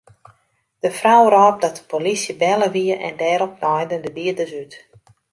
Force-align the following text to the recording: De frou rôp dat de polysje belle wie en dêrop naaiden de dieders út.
De 0.83 0.91
frou 0.99 1.23
rôp 1.35 1.55
dat 1.61 1.75
de 1.77 1.83
polysje 1.91 2.33
belle 2.41 2.67
wie 2.75 2.93
en 3.07 3.15
dêrop 3.21 3.53
naaiden 3.61 4.01
de 4.05 4.11
dieders 4.17 4.53
út. 4.61 4.73